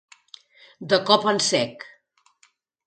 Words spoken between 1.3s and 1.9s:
en sec.